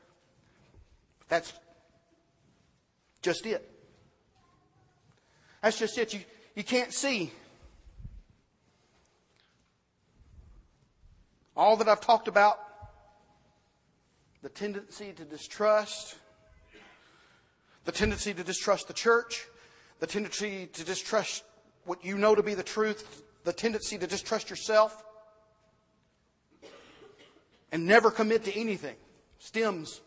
That's 1.28 1.54
just 3.22 3.46
it. 3.46 3.70
That's 5.62 5.78
just 5.78 5.98
it. 5.98 6.14
You, 6.14 6.22
you 6.56 6.64
can't 6.64 6.94
see 6.94 7.32
all 11.56 11.76
that 11.78 11.90
I've 11.90 12.02
talked 12.02 12.28
about 12.28 12.60
the 14.42 14.50
tendency 14.50 15.12
to 15.12 15.26
distrust, 15.26 16.16
the 17.89 17.97
tendency 17.97 18.36
to 18.36 18.43
distrust 18.43 18.88
the 18.88 18.93
church, 18.93 19.47
the 19.99 20.06
tendency 20.06 20.67
to 20.67 20.84
distrust 20.84 21.43
what 21.86 22.06
you 22.06 22.19
know 22.19 22.36
to 22.36 22.43
be 22.43 22.54
the 22.54 22.62
truth, 22.62 23.23
the 23.45 23.52
tendency 23.52 23.97
to 23.97 24.06
distrust 24.06 24.52
yourself, 24.52 25.04
and 27.71 27.88
never 27.88 28.12
commit 28.12 28.43
to 28.43 28.56
anything 28.56 28.95
stems, 29.39 30.02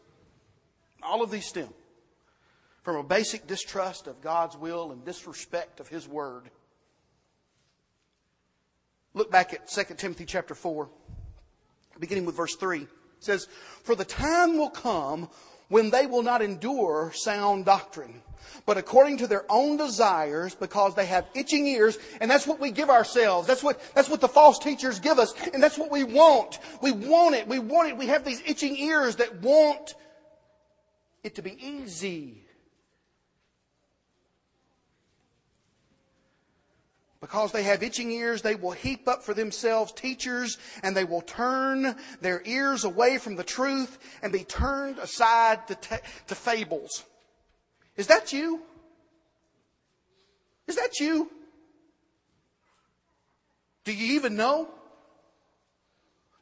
all 1.02 1.24
of 1.24 1.32
these 1.32 1.44
stem 1.44 1.70
from 2.84 2.94
a 2.94 3.02
basic 3.02 3.48
distrust 3.48 4.06
of 4.06 4.20
God's 4.20 4.56
will 4.56 4.92
and 4.92 5.04
disrespect 5.04 5.80
of 5.80 5.88
His 5.88 6.06
word. 6.06 6.50
Look 9.12 9.28
back 9.28 9.52
at 9.54 9.66
2 9.66 9.94
Timothy 9.96 10.24
chapter 10.24 10.54
4, 10.54 10.88
beginning 11.98 12.26
with 12.26 12.36
verse 12.36 12.54
3. 12.54 12.82
It 12.82 12.88
says, 13.18 13.48
For 13.82 13.96
the 13.96 14.04
time 14.04 14.56
will 14.56 14.70
come 14.70 15.28
when 15.72 15.88
they 15.88 16.04
will 16.04 16.22
not 16.22 16.42
endure 16.42 17.11
sound 17.14 17.64
doctrine, 17.64 18.20
but 18.66 18.76
according 18.76 19.16
to 19.16 19.26
their 19.26 19.50
own 19.50 19.78
desires, 19.78 20.54
because 20.54 20.94
they 20.94 21.06
have 21.06 21.24
itching 21.35 21.66
ears, 21.66 21.96
and 22.20 22.30
that's 22.30 22.46
what 22.46 22.61
we 22.61 22.70
give 22.70 22.90
ourselves. 22.90 23.48
That's 23.48 23.62
what, 23.62 23.80
that's 23.94 24.11
what 24.11 24.20
the 24.20 24.28
false 24.28 24.58
teachers 24.58 25.00
give 25.00 25.18
us, 25.18 25.32
and 25.54 25.62
that's 25.62 25.78
what 25.78 25.90
we 25.90 26.04
want. 26.04 26.58
We 26.82 26.92
want 26.92 27.37
it. 27.37 27.48
We 27.48 27.58
want 27.58 27.88
it. 27.88 27.96
We 27.96 28.08
have 28.08 28.22
these 28.22 28.42
itching 28.44 28.76
ears 28.76 29.16
that 29.16 29.40
want 29.40 29.94
it 31.24 31.37
to 31.37 31.42
be 31.42 31.56
easy. 31.58 32.44
Because 37.22 37.52
they 37.52 37.62
have 37.62 37.85
itching 37.85 38.11
ears, 38.11 38.42
they 38.42 38.56
will 38.56 38.72
heap 38.72 39.06
up 39.06 39.22
for 39.22 39.32
themselves 39.32 39.92
teachers, 39.92 40.58
and 40.82 40.96
they 40.96 41.04
will 41.04 41.20
turn 41.20 41.94
their 42.20 42.42
ears 42.44 42.82
away 42.82 43.16
from 43.16 43.37
the 43.37 43.44
truth 43.44 43.96
and 44.22 44.32
be 44.32 44.42
turned 44.42 44.98
aside 44.98 45.68
to, 45.68 45.76
to 46.26 46.35
fables. 46.35 47.04
Is 47.96 48.08
that 48.08 48.32
you? 48.32 48.62
Is 50.66 50.74
that 50.74 50.98
you? 50.98 51.30
Do 53.85 53.94
you 53.94 54.14
even 54.14 54.35
know? 54.35 54.68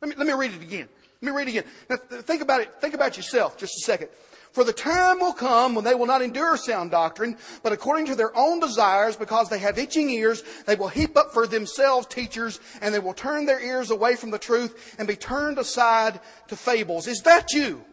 Let 0.01 0.09
me, 0.09 0.15
let 0.17 0.27
me 0.27 0.33
read 0.33 0.53
it 0.53 0.63
again. 0.63 0.89
Let 1.21 1.31
me 1.31 1.37
read 1.37 1.49
it 1.49 1.51
again. 1.51 1.65
Now, 1.91 1.97
think 1.97 2.41
about 2.41 2.63
it. 2.63 2.73
Think 2.81 2.95
about 2.95 3.19
yourself 3.19 3.59
just 3.59 3.75
a 3.83 3.85
second. 3.85 4.09
For 4.53 4.65
the 4.65 4.73
time 4.73 5.21
will 5.21 5.33
come 5.33 5.75
when 5.77 5.85
they 5.85 5.95
will 5.95 6.07
not 6.07 6.23
endure 6.23 6.57
sound 6.57 6.91
doctrine, 6.91 7.37
but 7.63 7.73
according 7.73 8.07
to 8.07 8.17
their 8.17 8.37
own 8.37 8.59
desires, 8.59 9.15
because 9.15 9.49
they 9.49 9.61
have 9.61 9.79
itching 9.79 10.11
ears, 10.11 10.43
they 10.67 10.75
will 10.75 10.89
heap 10.89 11.17
up 11.17 11.33
for 11.33 11.47
themselves 11.47 12.07
teachers, 12.07 12.59
and 12.83 12.93
they 12.93 12.99
will 12.99 13.15
turn 13.15 13.47
their 13.47 13.61
ears 13.61 13.91
away 13.91 14.17
from 14.17 14.33
the 14.33 14.39
truth 14.39 14.97
and 14.99 15.07
be 15.07 15.15
turned 15.15 15.59
aside 15.59 16.19
to 16.49 16.57
fables. 16.57 17.07
Is 17.07 17.21
that 17.23 17.53
you? 17.53 17.85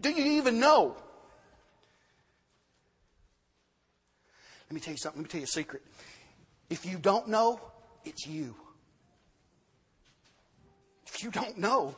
Do 0.00 0.10
you 0.10 0.38
even 0.38 0.58
know? 0.58 0.96
Let 4.68 4.74
me 4.74 4.80
tell 4.80 4.94
you 4.94 4.98
something. 4.98 5.20
Let 5.20 5.26
me 5.26 5.30
tell 5.30 5.40
you 5.40 5.44
a 5.44 5.48
secret. 5.48 5.82
If 6.70 6.86
you 6.86 6.96
don't 6.96 7.28
know, 7.28 7.60
it's 8.04 8.26
you. 8.26 8.56
You 11.22 11.30
don't 11.30 11.56
know, 11.56 11.94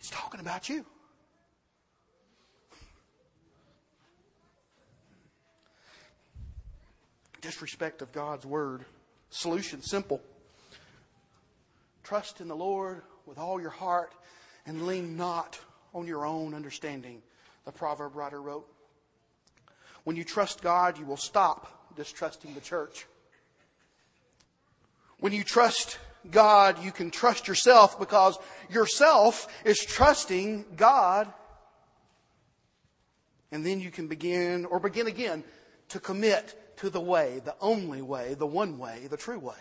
It's 0.00 0.10
talking 0.10 0.40
about 0.40 0.68
you. 0.68 0.84
Disrespect 7.40 8.02
of 8.02 8.10
God's 8.10 8.44
word. 8.44 8.84
Solution 9.30 9.82
simple. 9.82 10.20
Trust 12.02 12.40
in 12.40 12.48
the 12.48 12.56
Lord 12.56 13.02
with 13.24 13.38
all 13.38 13.60
your 13.60 13.70
heart 13.70 14.12
and 14.66 14.86
lean 14.86 15.16
not 15.16 15.60
on 15.94 16.08
your 16.08 16.26
own 16.26 16.54
understanding, 16.54 17.22
the 17.64 17.72
proverb 17.72 18.16
writer 18.16 18.42
wrote. 18.42 18.66
When 20.02 20.16
you 20.16 20.24
trust 20.24 20.60
God, 20.60 20.98
you 20.98 21.06
will 21.06 21.16
stop 21.16 21.94
distrusting 21.94 22.54
the 22.54 22.60
church. 22.60 23.06
When 25.20 25.32
you 25.32 25.44
trust 25.44 25.98
God, 26.30 26.82
you 26.82 26.92
can 26.92 27.10
trust 27.10 27.48
yourself 27.48 27.98
because 27.98 28.38
yourself 28.70 29.48
is 29.64 29.78
trusting 29.78 30.64
God. 30.76 31.32
And 33.50 33.66
then 33.66 33.80
you 33.80 33.90
can 33.90 34.06
begin, 34.06 34.64
or 34.64 34.80
begin 34.80 35.06
again, 35.06 35.44
to 35.88 36.00
commit 36.00 36.76
to 36.78 36.90
the 36.90 37.00
way, 37.00 37.40
the 37.44 37.54
only 37.60 38.02
way, 38.02 38.34
the 38.34 38.46
one 38.46 38.78
way, 38.78 39.06
the 39.10 39.16
true 39.16 39.38
way. 39.38 39.54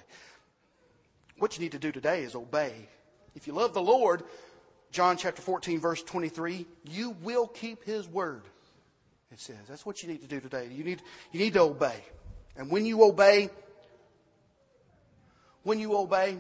What 1.38 1.58
you 1.58 1.64
need 1.64 1.74
to 1.74 1.80
do 1.80 1.92
today 1.92 2.24
is 2.24 2.36
obey. 2.36 2.74
If 3.36 3.48
you 3.48 3.54
love 3.54 3.74
the 3.74 3.82
Lord, 3.82 4.24
John 4.92 5.18
chapter 5.18 5.42
14, 5.42 5.80
verse 5.80 6.04
23, 6.04 6.66
you 6.90 7.16
will 7.22 7.48
keep 7.48 7.84
his 7.84 8.08
word. 8.08 8.44
It 9.32 9.40
says. 9.40 9.58
That's 9.68 9.86
what 9.86 10.04
you 10.04 10.10
need 10.10 10.22
to 10.22 10.28
do 10.28 10.40
today. 10.40 10.70
You 10.72 10.84
need, 10.84 11.02
you 11.32 11.40
need 11.40 11.54
to 11.54 11.62
obey. 11.62 12.04
And 12.58 12.70
when 12.70 12.86
you 12.86 13.04
obey, 13.04 13.50
when 15.64 15.80
you 15.80 15.96
obey, 15.96 16.38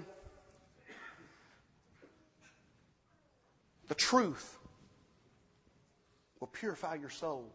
the 3.91 3.95
truth 3.95 4.57
will 6.39 6.47
purify 6.47 6.95
your 6.95 7.09
soul. 7.09 7.51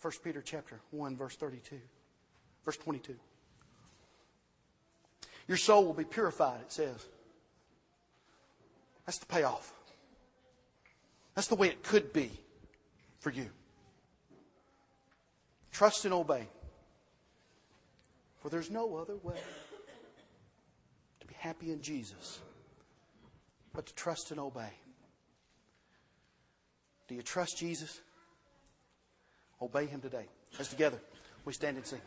1 0.00 0.12
Peter 0.22 0.40
chapter 0.40 0.78
1 0.92 1.16
verse 1.16 1.34
32. 1.34 1.80
Verse 2.64 2.76
22. 2.76 3.16
Your 5.48 5.56
soul 5.56 5.84
will 5.84 5.94
be 5.94 6.04
purified, 6.04 6.60
it 6.60 6.70
says. 6.70 7.08
That's 9.04 9.18
the 9.18 9.26
payoff. 9.26 9.72
That's 11.34 11.48
the 11.48 11.56
way 11.56 11.66
it 11.66 11.82
could 11.82 12.12
be 12.12 12.30
for 13.18 13.32
you. 13.32 13.50
Trust 15.72 16.04
and 16.04 16.14
obey. 16.14 16.46
For 18.36 18.48
there's 18.48 18.70
no 18.70 18.94
other 18.94 19.16
way 19.24 19.40
to 21.18 21.26
be 21.26 21.34
happy 21.36 21.72
in 21.72 21.82
Jesus 21.82 22.38
but 23.78 23.86
to 23.86 23.94
trust 23.94 24.32
and 24.32 24.40
obey. 24.40 24.72
Do 27.06 27.14
you 27.14 27.22
trust 27.22 27.58
Jesus? 27.58 28.00
Obey 29.62 29.86
him 29.86 30.00
today. 30.00 30.26
As 30.58 30.66
together, 30.66 30.98
we 31.44 31.52
stand 31.52 31.76
and 31.76 31.86
sing. 31.86 32.00